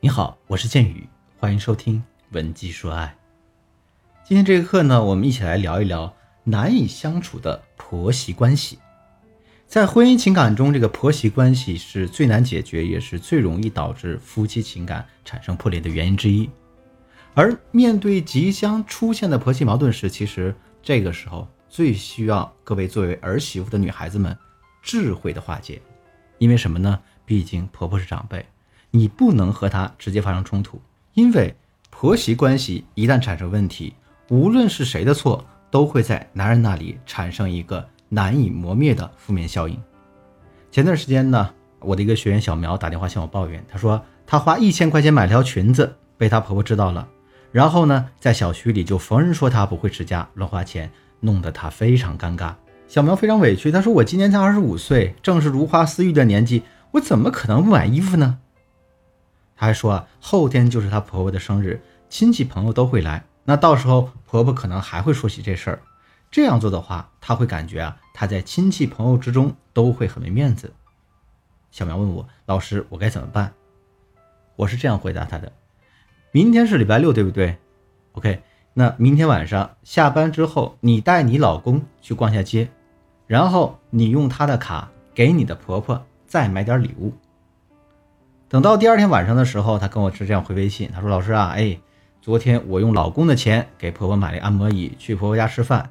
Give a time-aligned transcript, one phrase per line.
[0.00, 1.08] 你好，我是剑宇，
[1.40, 2.00] 欢迎收听
[2.30, 3.16] 文姬说爱。
[4.22, 6.14] 今天这个课呢，我们一起来聊一聊
[6.44, 8.78] 难以相处的婆媳关系。
[9.66, 16.48] 在婚姻情感中，这个婆媳关系是最难解决，也是最容易导致夫妻情感产生破裂的原因之一。
[17.34, 24.38] 而面对即将出现的婆媳矛盾时，其实这个时候最需要各位作为儿媳妇的女孩子们
[24.80, 25.82] 智慧的化解。
[26.38, 27.00] 因为什么呢？
[27.26, 28.46] 毕竟婆婆是长辈。
[28.90, 30.80] 你不能和他直接发生冲突，
[31.14, 31.54] 因为
[31.90, 33.92] 婆媳关系一旦产生问题，
[34.28, 39.78] 无论是谁的错，都会在男人那里产生一个难以磨灭的负面效应。
[40.70, 47.06] 前段时间呢，我的一个学员小苗打电话向我抱怨，她说她花一千块钱买条裙子，被她婆婆知道了，
[47.52, 52.54] 然后呢，在小区里就逢人说她不会持家，乱花钱，弄得她非常尴尬。
[52.86, 58.38] 小苗非常委屈，她说我今年才二十五岁，正是如花似玉的年纪，我怎么可能不买衣服呢？
[59.58, 65.82] 她还说啊，后天就是她婆婆的生日，亲戚朋友都会来，那到时候婆婆可能还会说起这事儿。
[66.30, 70.72] 这样做的话，她会感觉啊，她在亲戚朋友之中都会很没面子。
[71.72, 73.52] 小苗问我，老师，我该怎么办？
[74.54, 75.52] 我是这样回答她的：
[76.30, 77.58] 明天是礼拜六，对不对
[78.12, 78.42] ？OK，
[78.74, 82.70] 那明天晚上下班之后，你带你老公去逛下街，
[83.26, 87.12] 然后你用他的卡给你的婆婆再买点礼物。
[88.50, 91.78] 等到第二天晚上的时候，她跟我是这样回微信，她说：“老师啊，哎，
[92.22, 95.90] 昨天我用老公的钱给婆婆买了按摩椅，去婆婆家吃饭，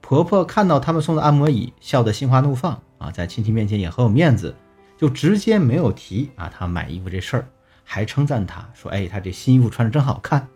[0.00, 4.54] 婆婆看到他们送的按摩椅，笑得心花怒放啊，在亲戚面前也很有面子，
[4.96, 7.46] 就直接没有提啊她买衣服这事儿，
[7.84, 10.48] 还称赞她说：哎，她这新衣服穿着真好看。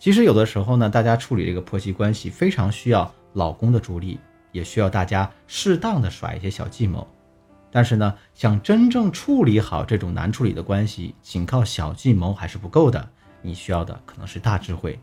[0.00, 4.18] 其实有的时候呢，大家处理这个婆媳关系非常需要老公的助力，
[4.50, 7.06] 也需要大家适当的耍一些小计谋。”
[7.70, 13.08] 但是呢，想真正处理好这种难处理的关系，仅靠小计谋还是不够的。
[13.42, 14.98] 你需要的可能是大智慧。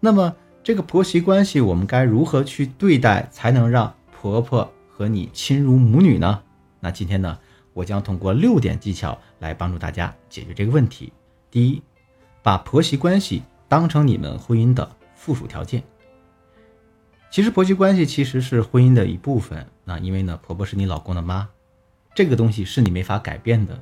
[0.00, 6.42] 那么，这个婆媳关系我们该如何去对待，才能让婆婆和你亲如母女呢？
[6.80, 7.38] 那今天呢，
[7.72, 11.12] 我将通过六点技巧来帮助大家解决这个问题。
[11.50, 11.82] 第一，
[12.42, 15.82] 把婆媳关系当成你们婚姻的附属条件。
[17.30, 19.66] 其实，婆媳关系其实是婚姻的一部分。
[19.84, 21.48] 那因为呢，婆婆是你老公的妈。
[22.16, 23.78] 这个东西是你没法改变的，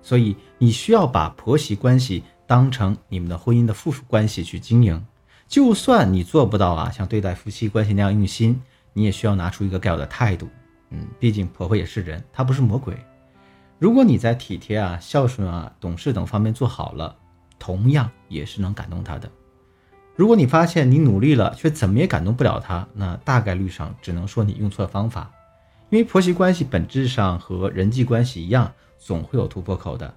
[0.00, 5.04] 所以你需要把婆媳关系当成你们的婚姻的附属关系去经营。
[5.46, 8.58] 就算你做不到啊，像对待夫妻关系那样用心，
[8.94, 10.48] 你也需要拿出一个该有的态度。
[10.88, 12.96] 嗯，毕竟婆婆也是人，她不是魔鬼。
[13.78, 17.14] 如果你在体贴啊、孝顺啊、懂事等方面做好了，
[17.58, 19.30] 同样也是能感动她的。
[20.14, 25.30] 如果你发现你努力了，却怎么也感动不了她，那大概率上只能说你用错了方法。
[25.90, 30.12] 因为婆媳关系本质上和人际关系一样，总会有突破口的。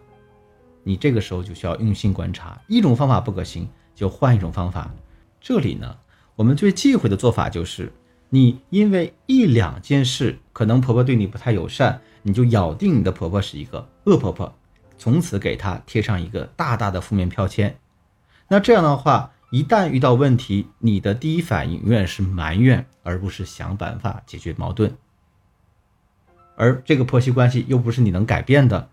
[0.83, 4.91] 你这个时候就需要用心观察，一种方法不可行，就换一种方法。
[5.39, 5.95] 这里呢，
[6.35, 7.91] 我们最忌讳的做法就是，
[8.29, 14.51] 你因为一两件事，可能婆婆对你不太友善，你就咬定你的婆婆是一个恶婆婆，
[14.97, 17.77] 从此给她贴上一个大大的负面标签。
[18.47, 24.91] 那这样的话，一旦遇到问题，你的第一反应永远是埋怨，而不是想办法解决矛盾。
[26.59, 28.89] 而这个婆媳关系又不是你能改变的，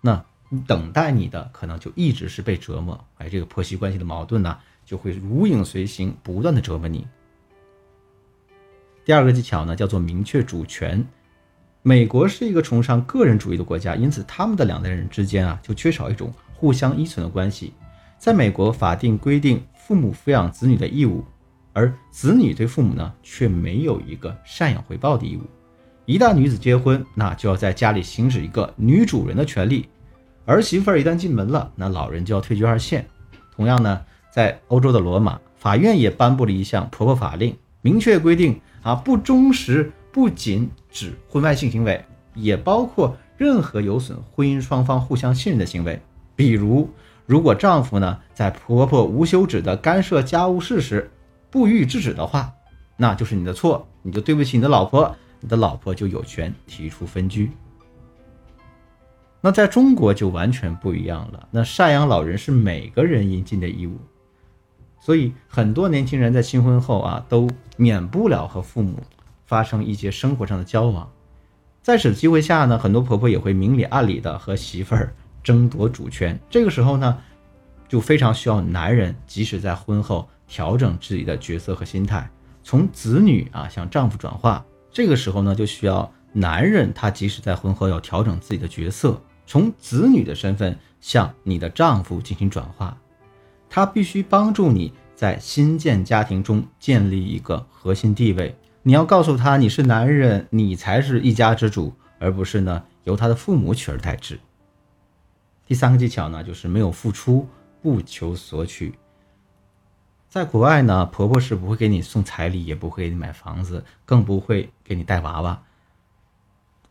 [0.00, 0.24] 那
[0.68, 3.04] 等待你的可能就一直是被折磨。
[3.16, 4.56] 哎，这个婆媳关系的矛盾呢，
[4.86, 7.04] 就会如影随形，不断的折磨你。
[9.04, 11.04] 第二个技巧呢，叫做明确主权。
[11.82, 17.72] 美国是一个崇尚个人主义的国家，因此他们的两代人之间啊，就缺少一种互相依存的关系。
[18.16, 21.24] 在美国，法定规定父母抚养子女的义务，
[21.72, 25.42] 而子女对父母呢，却没有一个赡养回报的义务。
[26.08, 29.86] 一旦女子结婚，那就要在家里行使一个女主人的权利。
[30.46, 33.06] 儿媳妇儿一旦进门了，那老人就要退居二线。
[33.54, 42.02] 同样呢，在欧洲的罗马，法院也颁布了一项婆婆法令，明确规定啊，不忠实不仅指婚外性行为，
[42.34, 46.00] 也包括任何有损婚姻双方互相信任的行为。
[46.34, 46.88] 比如，
[47.26, 51.10] 如果丈夫呢在婆婆无休止的干涉家务事时
[51.50, 52.50] 不予以制止的话，
[52.96, 55.14] 那就是你的错，你就对不起你的老婆。
[55.40, 57.50] 你的老婆就有权提出分居。
[59.40, 61.48] 那在中国就完全不一样了。
[61.50, 63.96] 那赡养老人是每个人应尽的义务，
[64.98, 69.00] 所以很多年轻人在新婚后啊，都免不了和父母
[69.46, 71.08] 发生一些生活上的交往。
[71.82, 76.38] 在此机会下呢，很多婆婆也会明里暗里的和媳妇儿争夺主权。
[76.50, 77.16] 这个时候呢，
[77.88, 82.28] 就非常需要男人及时在婚后调整自己的角色和心态，
[82.64, 84.62] 从子女啊向丈夫转化。
[84.98, 92.98] 这个时候呢，就需要男人他即使在婚后要调整自己的角色，从子女的身份向你的丈夫进行转化。
[93.70, 98.52] 他必须帮助你在新建家庭中建立一个核心地位。
[98.82, 104.36] 你要告诉他你是男人，你才是一家之主，而不是呢由他的父母取而代之。
[105.64, 107.46] 第三个技巧呢，就是没有付出，
[107.80, 108.92] 不求索取。
[110.28, 115.62] 在国外呢，婆婆是不会给你送彩礼，也不会给你买房子，更不会给你带娃娃。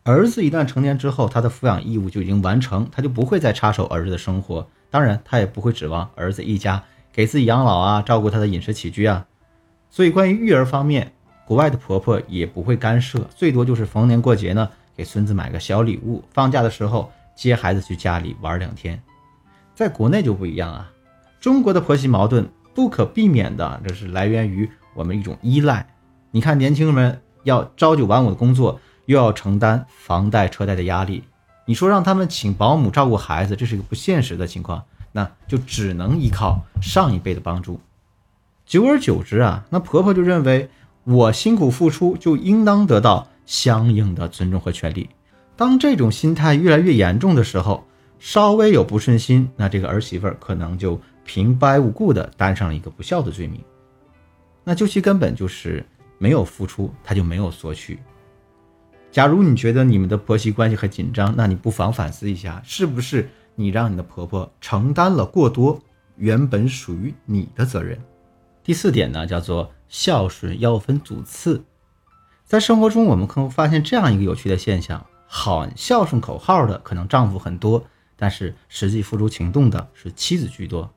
[0.01, 4.67] 儿子一旦成年之后，他的抚养义务就已经完成，他就不会再插手儿子的生活。
[4.89, 9.27] 当然，他也不会指望儿子一家给自己养老啊，照顾他的饮食起居啊。
[9.91, 11.13] 所以，关于育儿方面，
[11.45, 18.99] 国外的婆婆也不会干涉，最多就是逢年过节呢，给孙子买个小礼物，放假的时候接孩子去家里玩两天。
[19.75, 20.91] 在国内就不一样啊，
[21.39, 22.49] 中国的婆媳矛盾。
[22.77, 25.87] 不可避免的，这是来源于我们一种依赖。
[26.29, 31.23] 你看，年轻人们要朝九晚五的工作，又要承担房贷车贷的压力，
[31.65, 37.79] 你说让他们请保姆照顾孩子，这是一个不现实的情况，那就只能依靠上一辈的帮助。
[38.67, 40.69] 久而久之啊，那婆婆就认为
[41.03, 45.09] 我辛苦付出就应当得到相应的尊重和权利。
[45.55, 47.83] 当这种心态越来越严重的时候，
[48.19, 51.01] 稍微有不顺心，那这个儿媳妇儿可能就。
[51.27, 53.61] 平白无故的担上了一个不孝的罪名，
[54.63, 55.85] 那究其根本就是
[56.17, 57.99] 没有付出，他就没有索取。
[59.11, 65.79] 假如你觉得你们的婆媳关系很紧张，那你不妨反思一下，是不是你让你的婆婆承担了过多
[66.15, 67.99] 原本属于你的责任？
[68.63, 71.61] 第四点呢，叫做孝顺要分主次。
[72.45, 77.83] 在生活中，我们可能发现这样一个有趣的现象：喊孝顺口号的可能丈夫很多，
[78.15, 80.89] 但是实际付出行动的是妻子居多。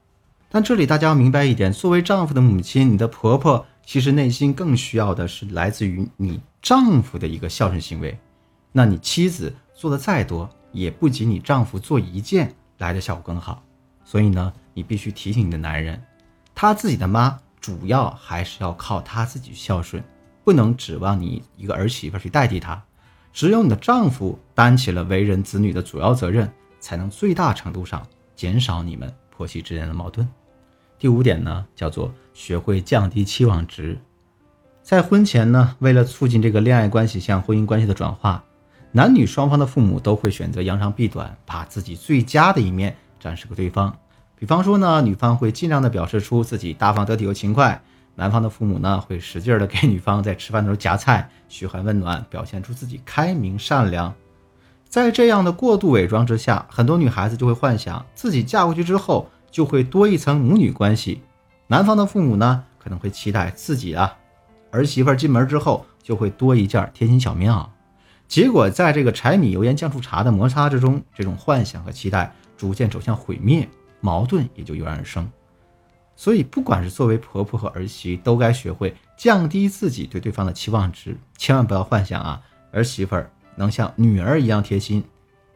[0.52, 8.18] 但这里大家要明白一点，作为丈夫的母亲，你的婆婆其实内心更需要的是来自于你丈夫的一个孝顺行为。
[8.72, 13.62] 那你妻子做的再多，也不及你丈夫做一件来的效果更好。
[14.04, 16.02] 所以呢，你必须提醒你的男人，
[16.52, 20.02] 他自己的妈主要还是要靠他自己孝顺，
[20.42, 22.82] 不能指望你一个儿媳妇去代替他。
[23.32, 26.50] 只有你的丈夫担起了为人子女的主要责任，
[26.80, 28.04] 才能最大程度上
[28.34, 30.28] 减少你们婆媳之间的矛盾。
[31.00, 33.98] 第五点呢，叫做学会降低期望值。
[34.82, 38.44] 在婚前呢，为了促进这个恋爱关系向婚姻关系的转化，
[38.92, 43.96] 男女双方的父母都会选择扬长避短，把自己最佳的一面展示给对方。
[44.36, 47.82] 比方说呢，女方会尽量的表示出自己大方得体又勤快，
[48.14, 54.14] 男方的父母呢会使劲的给女方在吃饭的时候夹菜，嘘寒问暖，表现出自己开明善良。
[54.86, 59.26] 在这样的过度伪装之下，很多女孩子就会幻想自己嫁过去之后。
[59.50, 61.22] 就会多一层母女关系，
[61.66, 64.16] 男方的父母呢可能会期待自己啊
[64.70, 67.66] 儿媳妇进门之后就会多一件贴心小棉袄，
[68.28, 73.68] 结果在这个柴米油盐酱醋茶的摩擦之中，这种幻想和期待逐渐走向毁灭，
[74.00, 75.28] 矛盾也就油然而生。
[76.14, 82.40] 所以，不管是作为婆婆和儿媳，都该学会降低自己对对方的期望值，千万不要幻想啊
[82.72, 83.16] 儿媳妇
[83.56, 85.02] 能像女儿一样贴心，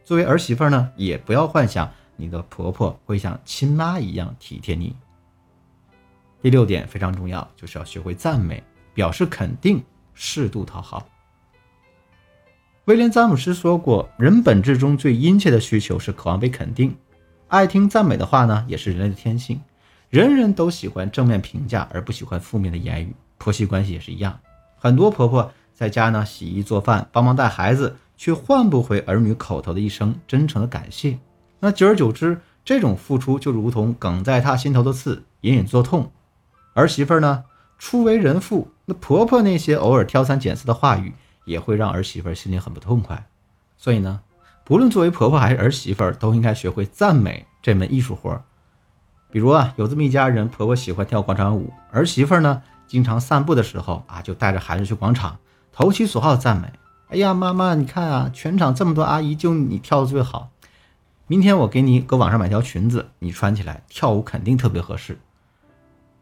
[0.04, 1.90] 作为儿媳妇呢，也不要幻想。
[2.16, 4.94] 你的婆婆会像亲妈一样体贴你。
[6.42, 8.62] 第六点非常重要，就是要学会赞美，
[8.92, 9.82] 表示肯定，
[10.12, 11.08] 适度讨好。
[12.84, 16.94] 威廉·詹姆斯说过，人本质中最殷切的需求是渴望被肯定，
[17.48, 19.58] 爱听赞美的话呢，也是人类的天性。
[20.10, 23.14] 人人都喜欢正面评价，而不喜欢负面的言语。
[23.38, 24.38] 婆媳关系也是一样，
[24.76, 31.18] 很多婆婆在家呢洗衣做饭，帮忙带孩子，却换不回儿女口头的一声真诚的感谢。
[31.64, 36.12] 那久而久之，这种付出就如同梗在他心头的刺，隐隐作痛。
[36.74, 37.44] 儿媳妇呢，
[37.78, 41.14] 初为人妇，那婆婆那些偶尔挑三拣四的话语，
[41.46, 43.26] 也会让儿媳妇心里很不痛快。
[43.78, 44.20] 所以呢，
[44.62, 48.38] 不论作为婆婆还是儿媳妇，都应该学会赞美这门艺术活。
[49.30, 55.38] 比如啊，有这么一家人，婆婆喜欢跳广场舞，儿媳妇呢，经常散步的时候啊，就带着孩子去广场，
[55.72, 56.70] 投其所好赞美
[57.08, 60.50] ：“哎呀，妈妈，你看啊，全场这么多阿姨，就你跳的最好。”
[61.26, 65.18] 明天我给你搁网上买条裙子，你穿起来跳舞肯定特别合适。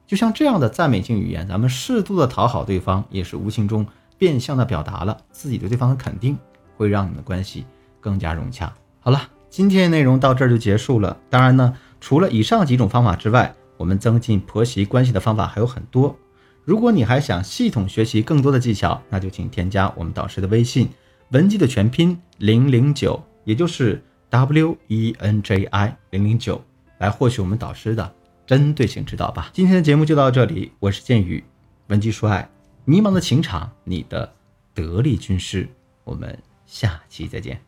[0.06, 3.84] 就像这样的赞美性语言，咱们适度的讨好对方，也是无形中
[4.16, 6.38] 变相的表达了自己对对方的肯定，
[6.76, 7.66] 会让你们的关系
[8.00, 8.72] 更加融洽。
[9.00, 11.18] 好了，今天的内容到这儿就结束了。
[11.28, 16.16] 当然呢，除了以上几种方法之外，我们增进婆媳关系的方法还有很多。
[16.64, 20.88] 如果你还想系统学习更多的技巧，那就请添加我们导师的微信
[21.30, 24.00] 文姬的全拼零零九，也就是。
[24.32, 26.64] W E N J I 零零九
[26.96, 28.14] 来获取我们导师的
[28.46, 29.50] 针对性指导吧。
[29.52, 31.44] 今天的节目就到这里，我是剑宇，
[31.88, 32.48] 文姬说爱，
[32.86, 34.32] 迷茫的情场，你的
[34.72, 35.68] 得力军师。
[36.04, 37.60] 我们下期再见。